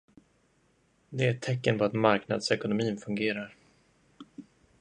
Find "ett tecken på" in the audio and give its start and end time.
1.31-1.83